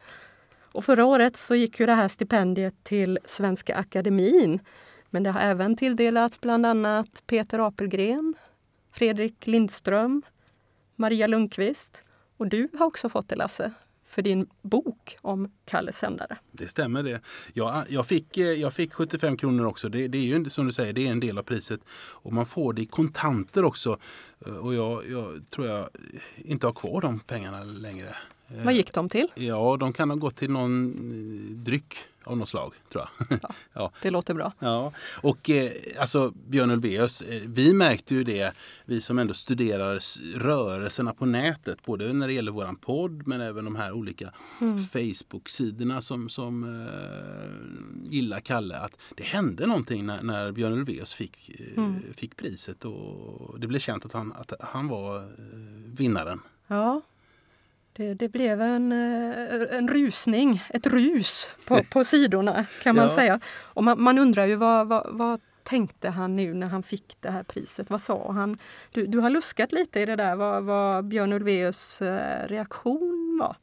[0.73, 4.61] Och förra året så gick ju det här stipendiet till Svenska Akademin.
[5.11, 8.35] Men det har även tilldelats bland annat Peter Apelgren,
[8.93, 10.23] Fredrik Lindström,
[10.97, 12.03] Maria Lundqvist.
[12.37, 13.73] Och du har också fått det Lasse
[14.19, 16.39] för din bok om Kalle Sändare.
[16.53, 17.21] Det stämmer det.
[17.53, 19.89] Jag, jag, fick, eh, jag fick 75 kronor också.
[19.89, 21.81] Det, det är ju som du säger, det är en del av priset.
[21.91, 23.99] Och man får det i kontanter också.
[24.47, 25.89] Eh, och jag, jag tror jag
[26.37, 28.17] inte har kvar de pengarna längre.
[28.65, 29.29] Vad gick de till?
[29.35, 30.95] Ja, de kan ha gått till någon
[31.65, 31.95] dryck
[32.29, 33.39] av något slag, tror jag.
[33.43, 33.93] Ja, ja.
[34.03, 34.53] Det låter bra.
[34.59, 34.93] Ja.
[35.23, 38.53] Och eh, alltså Björn Ulvaeus, eh, vi märkte ju det,
[38.85, 40.01] vi som ändå studerar
[40.39, 44.79] rörelserna på nätet, både när det gäller våran podd men även de här olika mm.
[44.79, 51.51] Facebook-sidorna som, som eh, gillar Kalle, att det hände någonting när, när Björn Ulvaeus fick,
[51.61, 52.03] eh, mm.
[52.17, 55.25] fick priset och det blev känt att han, att han var eh,
[55.85, 56.41] vinnaren.
[56.67, 57.03] Ja,
[57.99, 63.15] det, det, blev en, eh, en rusning, ett rus på, på sidorna kan man ja.
[63.15, 63.41] säga.
[63.49, 67.31] Och man, man, undrar ju vad, vad, vad, tänkte han nu när han fick det
[67.31, 67.91] här priset?
[67.91, 68.59] Vad sa han?
[68.91, 73.57] Du, du har luskat lite i det där, vad, vad Björn Ulvaeus eh, reaktion var.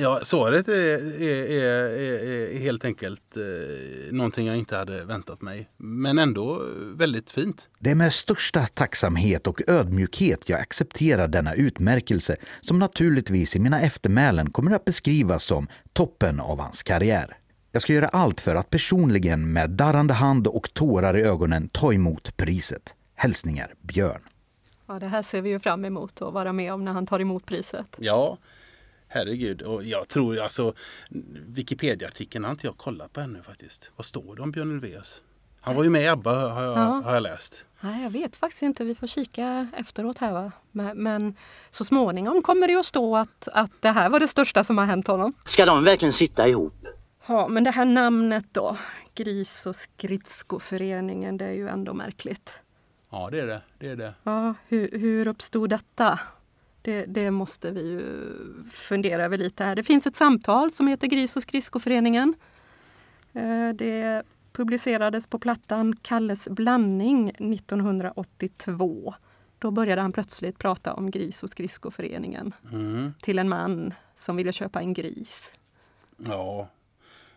[0.00, 5.70] Ja, svaret är, är, är, är, helt enkelt eh, någonting jag inte hade väntat mig.
[5.76, 6.62] Men ändå
[6.94, 7.68] väldigt fint.
[7.78, 13.80] Det är med största tacksamhet och ödmjukhet jag accepterar denna utmärkelse som naturligtvis i mina
[13.80, 17.36] eftermälen kommer att beskrivas som toppen av hans karriär.
[17.72, 21.92] Jag ska göra allt för att personligen med darrande hand och tårar i ögonen ta
[21.92, 22.94] emot priset.
[23.14, 24.22] Hälsningar Björn.
[24.86, 27.20] Ja, det här ser vi ju fram emot att vara med om när han tar
[27.20, 27.96] emot priset.
[27.98, 28.38] Ja,
[29.12, 30.74] Herregud, och jag tror alltså
[31.46, 33.90] Wikipedia-artikeln har inte jag kollat på ännu faktiskt.
[33.96, 35.22] Vad står det om Björn Ulvaeus?
[35.60, 37.02] Han var ju med i ABBA har jag, Ja.
[37.04, 37.64] har jag läst.
[37.80, 38.84] Nej, jag vet faktiskt inte.
[38.84, 40.32] Vi får kika efteråt här.
[40.32, 40.52] Va?
[40.72, 41.34] Men, men
[41.70, 44.84] så småningom kommer det att stå att, att det här var det största som har
[44.84, 45.32] hänt honom.
[45.44, 46.74] Ska de verkligen sitta ihop?
[47.26, 48.76] Ja, men det här namnet då,
[49.14, 52.50] Gris och skridskoföreningen, det är ju ändå märkligt.
[53.10, 53.62] Ja, det är det.
[53.78, 54.14] det, är det.
[54.22, 56.18] Ja, hur, hur uppstod detta?
[56.82, 58.02] Det, det måste vi ju
[58.70, 59.76] fundera över lite här.
[59.76, 62.34] Det finns ett samtal som heter Gris och skridskoföreningen.
[63.32, 69.14] Eh, Det publicerades på plattan Kalles blandning 1982.
[69.58, 73.14] Då började han plötsligt prata om Gris och skridskoföreningen Mm.
[73.22, 75.52] till en man som ville köpa en gris.
[76.16, 76.68] Ja,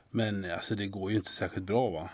[0.09, 2.09] men alltså det går ju inte särskilt bra va?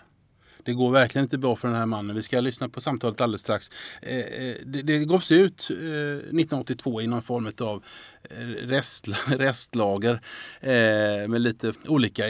[0.69, 2.15] Det går verkligen inte bra för den här mannen.
[2.15, 3.71] Vi ska lyssna på samtalet alldeles strax.
[4.01, 7.83] Eh, eh, det, det gavs ut eh, 1982 i någon form av
[8.67, 10.21] rest, restlager
[10.59, 12.23] eh, med lite olika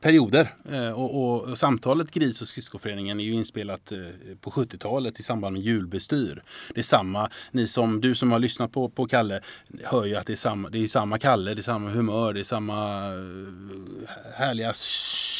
[0.00, 0.54] perioder.
[0.70, 3.98] Eh, och, och, och samtalet Gris och skridskoföreningen är ju inspelat eh,
[4.40, 6.42] på 70-talet i samband med julbestyr.
[6.74, 9.40] Det är samma, ni som, du som har lyssnat på, på Kalle
[9.84, 12.40] hör ju att det är samma, det är samma Kalle, det är samma humör, det
[12.40, 14.72] är samma eh, härliga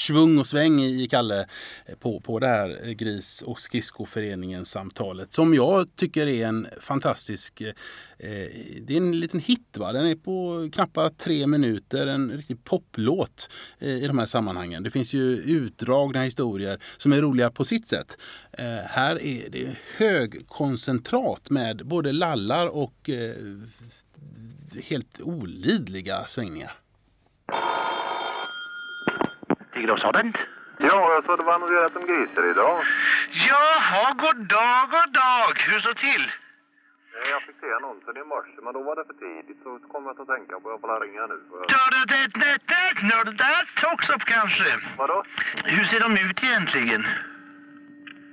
[0.08, 1.46] svung och sväng i Kalle
[1.86, 6.66] eh, på, på det här eh, Gris och skridskoföreningen samtalet som jag tycker är en
[6.80, 7.72] fantastisk eh,
[8.18, 9.76] det är en liten hit.
[9.76, 9.92] Va?
[9.92, 13.50] Den är på knappt tre minuter, en riktig poplåt
[13.80, 14.82] eh, i de här sammanhangen.
[14.82, 18.18] Det finns ju utdragna historier som är roliga på sitt sätt.
[18.52, 23.34] Eh, här är det högkoncentrat med både lallar och eh,
[24.90, 26.72] helt olidliga svängningar.
[29.74, 30.32] Tigeråsodden?
[30.78, 32.84] Ja, jag sa det var annonserat om grisar idag.
[33.48, 35.52] Jaha, god dag, god dag.
[35.70, 36.30] Hur står till?
[37.32, 39.58] Jag fick se annonsen i morse, men då var det för tidigt.
[39.62, 41.38] Så kom jag att tänka på, jag får ringa nu.
[44.14, 44.80] Upp kanske.
[44.98, 45.24] Vadå?
[45.64, 47.06] Hur ser de ut egentligen?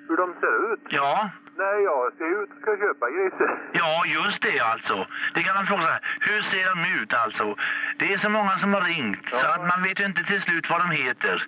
[0.07, 0.79] Hur de ser ut?
[0.89, 1.29] Ja.
[1.57, 3.59] Nej, jag ser ut ska köpa grisar.
[3.71, 5.07] Ja, just det alltså.
[5.33, 5.99] Det kan man fråga sig.
[6.19, 7.55] Hur ser de ut alltså?
[7.97, 10.69] Det är så många som har ringt så att man vet ju inte till slut
[10.69, 11.47] vad de heter.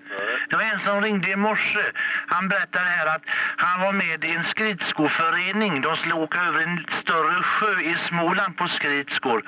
[0.50, 1.86] Det var en som ringde i morse.
[2.28, 3.24] Han berättade här att
[3.58, 5.82] han var med i en skridskoförening.
[5.82, 9.44] De skulle åka över en större sjö i Småland på skridskor.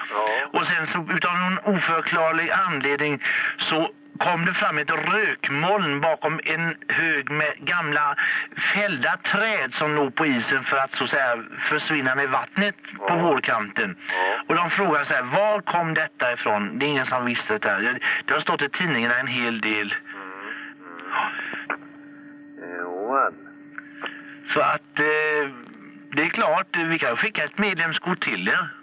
[0.53, 3.23] Och sen så utav någon oförklarlig anledning
[3.57, 8.15] så kom det fram ett rökmoln bakom en hög med gamla
[8.73, 12.75] fällda träd som låg på isen för att så att säga försvinna med vattnet
[13.07, 13.95] på vårkanten.
[14.47, 16.79] Och de frågade sig var kom detta ifrån?
[16.79, 17.69] Det är ingen som visste det.
[17.69, 17.99] här.
[18.25, 19.95] Det har stått i tidningarna en hel del.
[22.79, 23.31] Jo,
[24.53, 25.49] Så att eh,
[26.11, 28.78] det är klart, vi kan skicka ett medlemskort till er.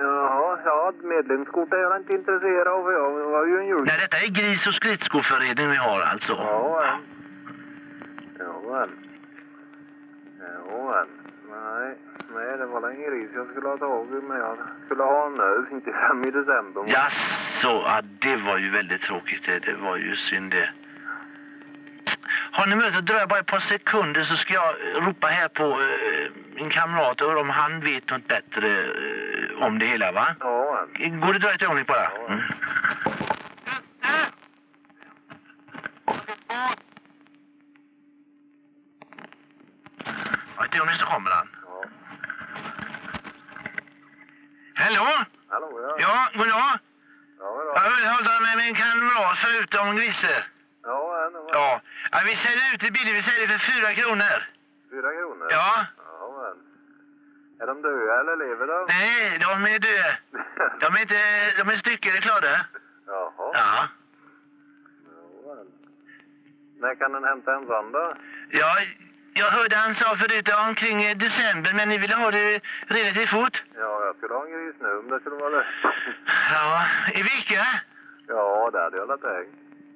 [0.00, 2.92] Jaha, ja, medlemskort är jag inte intresserad av.
[2.92, 3.84] Jag var ju en jul...
[3.84, 6.32] Nej, detta är Gris och skridskoförening vi har alltså.
[6.32, 6.98] Ja, ja.
[8.38, 8.86] Ja,
[10.68, 11.04] Ja,
[11.50, 11.96] nej.
[12.34, 15.66] Nej, det var en gris jag skulle ha tagit, men jag skulle ha en nu,
[15.70, 16.84] inte fram i december.
[16.86, 19.58] Jaså, ja, det var ju väldigt tråkigt det.
[19.58, 20.70] Det var ju synd det.
[22.52, 24.74] Har ni möjlighet att dröja bara ett par sekunder så ska jag
[25.06, 29.29] ropa här på eh, min kamrat och om han vet något bättre eh,
[29.60, 30.34] om det hela va?
[30.40, 30.86] Ja.
[30.98, 32.06] Går det att dröja ett ögonblick bara?
[32.28, 32.40] Mm.
[40.56, 41.48] Ja, ett ögonblick så kommer han.
[44.74, 45.24] Hallå?
[45.48, 45.96] Hallå, ja.
[45.98, 46.78] Ja, god dag.
[47.38, 50.46] Ja, Jag håller med min kamrat förut om grisar.
[50.82, 51.48] Ja, ja.
[51.52, 51.80] Ja.
[52.12, 53.16] ja, vi säljer ut det billigt.
[53.16, 54.38] Vi säljer för fyra kronor.
[54.90, 55.46] Fyra kronor?
[55.50, 55.86] Ja.
[56.20, 56.56] Ja, men.
[57.60, 58.86] Är de döda eller lever de?
[58.88, 60.16] Nej, de är döda.
[60.80, 61.20] De är inte...
[61.58, 62.60] De är styckade, klara.
[63.06, 63.50] Jaha.
[63.54, 63.88] Ja.
[66.80, 68.14] När kan den hämta en sån då?
[68.50, 68.76] Ja,
[69.34, 73.62] jag hörde han sa förut omkring december, men ni ville ha det relativt fort.
[73.74, 75.68] Ja, jag skulle ha en gris nu om det skulle vara löst.
[76.52, 77.66] Ja, i vecka.
[78.28, 79.54] Ja, det hade jag väl tänkt.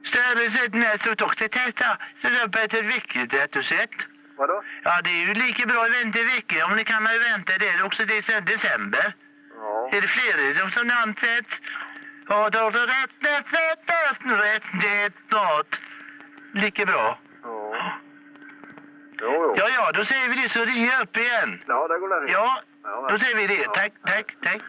[0.09, 1.99] Större sett nätet också täta.
[2.23, 3.91] Så det är på ett viktigt sätt.
[4.39, 4.63] Vadå?
[4.85, 6.63] Ja, det är ju lika bra att vänta i veckor.
[6.63, 7.59] Om ni kan man ju vänta det.
[7.59, 9.15] Det är också det sen december.
[9.61, 9.89] Ja.
[9.97, 11.47] Är det fler som ni har ansett?
[12.29, 15.73] Ja, då är det rätt, rätt, rätt, rätt, rätt, rätt, rätt.
[16.55, 17.19] Lika bra.
[17.43, 17.75] Ja.
[19.21, 19.55] Jo, jo.
[19.57, 21.61] Ja, ja, då säger vi det så ringer jag upp igen.
[21.67, 22.31] Ja, det går.
[22.31, 23.65] Ja, Ja, då säger vi det.
[23.65, 24.63] Tack, tack, tack.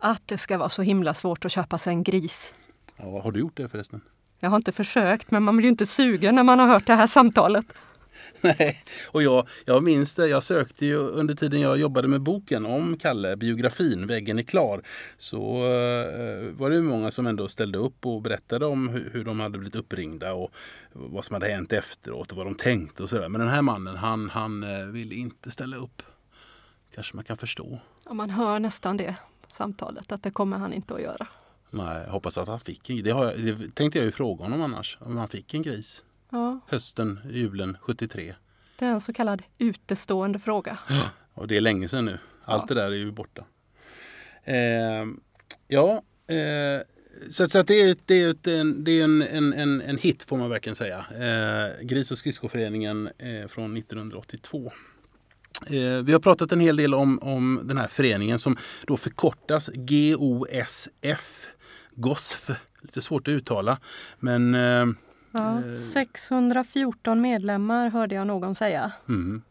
[0.00, 2.54] Att det ska vara så himla svårt att köpa sig en gris.
[2.96, 4.00] Ja, har du gjort det förresten?
[4.40, 6.94] Jag har inte försökt, men man blir ju inte sugen när man har hört det
[6.94, 7.66] här samtalet.
[8.40, 10.26] Nej, och jag, jag minns det.
[10.26, 14.82] Jag sökte ju under tiden jag jobbade med boken om Kalle, biografin Väggen är klar.
[15.18, 19.40] Så eh, var det många som ändå ställde upp och berättade om hur, hur de
[19.40, 20.50] hade blivit uppringda och
[20.92, 23.28] vad som hade hänt efteråt och vad de tänkte och sådär.
[23.28, 26.02] Men den här mannen, han, han eh, ville inte ställa upp.
[26.94, 27.80] Kanske man kan förstå.
[28.04, 29.16] Och man hör nästan det
[29.48, 31.26] samtalet, att det kommer han inte att göra.
[31.70, 34.62] Nej, hoppas att han fick en det, har jag, det tänkte jag ju fråga honom
[34.62, 36.04] annars, om han fick en gris.
[36.30, 38.34] Ja, Hösten, julen 73.
[38.78, 40.78] det är en så kallad utestående fråga.
[41.34, 42.18] Och det är länge sedan nu.
[42.44, 43.44] Allt det där är ju borta.
[44.44, 45.06] Eh,
[45.68, 46.82] ja, eh,
[47.30, 50.22] så, så att det är, det är, en, det är en, en, en, en hit
[50.22, 50.98] får man verkligen säga.
[50.98, 54.72] Eh, Gris och skridskoföreningen eh, från 1982.
[55.66, 59.70] Eh, vi har pratat en hel del om, om den här föreningen som då förkortas
[59.74, 61.46] GOSF.
[61.94, 62.50] GOSF.
[62.82, 63.78] Lite svårt att uttala.
[64.18, 64.86] Men eh,
[65.30, 65.62] Ja,
[65.92, 68.92] 614 medlemmar hörde jag någon säga.
[69.08, 69.42] mm.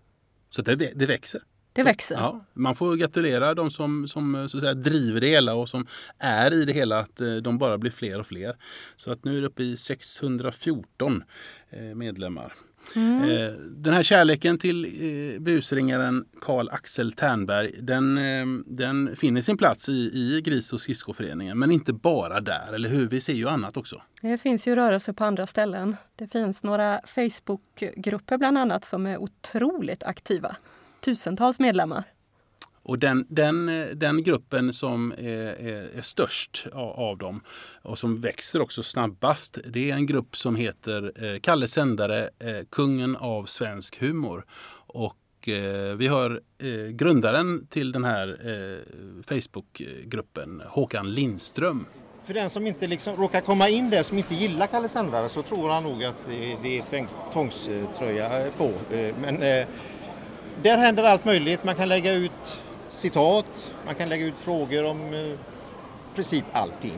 [0.50, 1.42] Så det, det växer.
[1.74, 2.15] Det växer.
[2.15, 5.88] Ja, man får gratulera de som, som så att säga, driver det hela och som
[6.18, 8.56] är i det hela, att eh, de bara blir fler och fler.
[8.96, 11.24] Så att nu är det uppe i 614
[11.70, 12.54] eh, medlemmar.
[12.96, 13.24] Mm.
[13.24, 19.58] Eh, Den här kärleken till eh, busringaren Karl Axel Ternberg den, eh, den finner sin
[19.58, 21.60] plats i, i Gris och skridskoföreningen.
[21.60, 23.08] Men inte bara där, eller hur?
[23.08, 24.02] Vi ser ju annat också.
[24.22, 25.96] Det finns ju rörelser på andra ställen.
[26.15, 30.56] Det finns några Facebookgrupper bland annat som är otroligt aktiva.
[31.00, 32.04] Tusentals medlemmar.
[32.84, 37.42] Och den, den, eh, den gruppen som är, är, är störst av, dem
[37.82, 42.30] och som växer också snabbast, det är en grupp som heter Kalle Sändare,
[42.70, 44.46] kungen av svensk humor.
[44.88, 45.15] Och
[45.98, 46.42] vi har
[46.92, 48.39] grundaren till den här
[49.24, 51.86] Facebookgruppen, Håkan Lindström.
[52.26, 55.42] För den som inte liksom råkar komma in där, som inte gillar Kalle Sändare, så
[55.42, 56.15] tror han nog att
[56.62, 58.72] det, är tvångströja på.
[59.22, 59.65] Men
[60.62, 61.63] där händer allt möjligt.
[61.63, 62.62] Man kan lägga ut
[63.00, 65.38] citat, man kan lägga ut frågor om eh,
[66.16, 66.94] princip allting.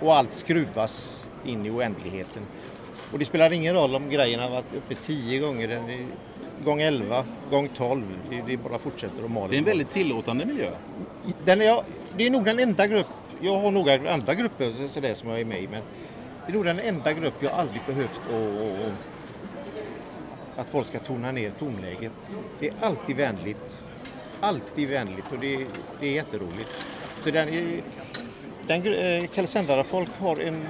[0.00, 2.42] Och allt skruvas in i oändligheten.
[3.12, 5.80] Och det spelar ingen roll om grejen har varit uppe tio gånger,
[6.64, 8.04] gång elva, gång tolv.
[8.30, 9.48] Det, det bara fortsätter och maler.
[9.48, 10.70] Det är en väldigt tillåtande miljö.
[11.44, 11.82] Den är,
[12.16, 13.06] det är nog den enda grupp,
[13.40, 15.82] jag har några andra grupper så- sådär som jag är med i, men
[16.46, 18.92] det är nog den enda grupp jag aldrig behövt att,
[20.60, 22.12] att folk ska tona ner tonläget.
[22.60, 23.82] Det är alltid vänligt,
[24.40, 25.66] alltid vänligt och det,
[26.00, 26.86] det är jätteroligt.
[27.22, 27.82] Så den,
[28.66, 30.68] den, eh, folk har en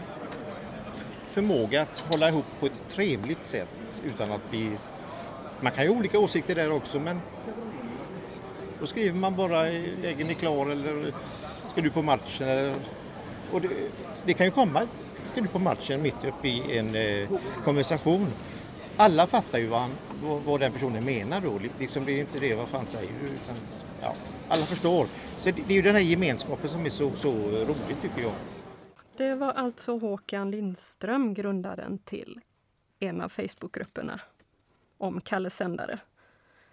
[1.26, 4.70] förmåga att hålla ihop på ett trevligt sätt utan att bli...
[5.60, 7.20] Man kan ju ha olika åsikter där också men
[8.80, 9.62] då skriver man bara
[10.02, 11.12] vägen är klar eller
[11.68, 12.48] ska du på matchen?
[12.48, 12.74] Eller,
[13.50, 13.68] och det,
[14.24, 14.86] det kan ju komma
[15.26, 17.28] ska du på matchen mitt uppe i en eh,
[17.64, 18.26] konversation.
[18.96, 19.90] Alla fattar ju vad, han,
[20.22, 21.58] vad, vad den personen menar då.
[21.78, 23.56] Liksom det är inte det vad fan säger du utan
[24.00, 24.14] ja,
[24.48, 25.06] alla förstår.
[25.36, 28.32] Så det, det är ju den här gemenskapen som är så, så rolig tycker jag.
[29.16, 32.40] Det var alltså Håkan Lindström, grundaren till
[32.98, 34.20] en av Facebookgrupperna
[34.98, 35.98] om Kalle Sändare.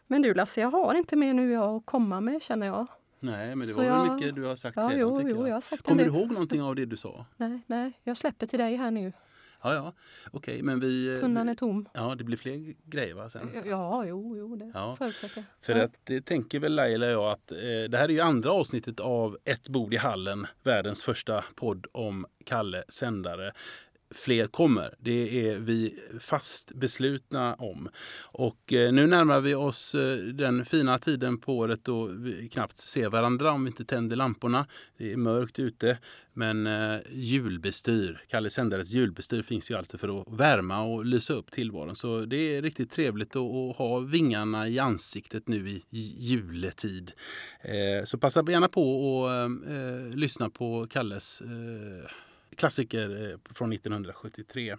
[0.08, 2.88] Men du Lasse, jag har inte mer nu jag att komma med känner jag.
[3.20, 5.00] Nej, men det Så var väl jag- mycket du har sagt Ja, redan.
[5.00, 7.26] jo, jo, jag har sagt Kommer du ihåg någonting av det du sa?
[7.38, 9.14] Nej, nej, jag släpper till dig här nu.
[9.64, 9.94] Ja, ja.
[10.32, 11.18] Okej, men vi...
[11.22, 11.90] Tunnan är tom.
[11.94, 13.50] Ja, det blir fler grejer va sen?
[13.66, 14.96] Ja, jo, jo det Ja.
[14.96, 15.44] förutsätter.
[15.62, 15.84] För Ja.
[15.84, 17.58] att det tänker väl Laila och jag att eh,
[17.90, 22.26] det här är ju andra avsnittet av Ett bord i hallen, världens första podd om
[22.46, 23.52] Kalle Sändare.
[24.14, 27.90] Fler kommer, det är vi fast beslutna om.
[28.22, 32.78] Och eh, nu närmar vi oss eh, den fina tiden på året då vi knappt
[32.78, 34.66] ser varandra om vi inte tänder lamporna.
[34.98, 35.98] Det är mörkt ute.
[36.34, 41.52] Men eh, julbestyr, Kalle Sändares julbestyr finns ju alltid för att värma och lysa upp
[41.52, 41.96] tillvaron.
[41.96, 45.84] Så det är riktigt trevligt att, ha vingarna i ansiktet nu i
[46.18, 47.12] juletid.
[48.06, 51.42] Så passa gärna på att lyssna på Kalles
[52.54, 54.78] klassiker eh, från 1973.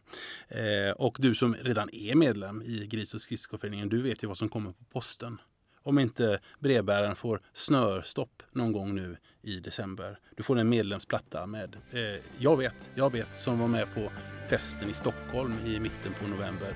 [0.48, 4.38] Eh, och du som redan är medlem i Gris och skridskoföreningen, du vet ju vad
[4.38, 5.38] som kommer på posten.
[5.82, 10.18] Om inte brevbäraren får snörstopp någon gång nu i december.
[10.36, 14.10] Du får en medlemsplatta med eh, Jag vet, jag vet som var med på
[14.48, 16.74] festen i Stockholm i mitten på november.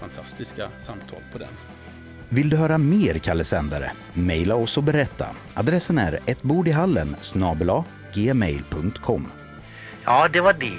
[0.00, 1.52] Fantastiska samtal på den.
[2.28, 3.92] Vill du höra mer Kalle Sändare?
[4.14, 5.26] Mejla oss och berätta.
[5.54, 7.82] Adressen är ettbordihallen snabel
[8.14, 9.37] gmail.com.
[10.08, 10.78] Ja, det var det.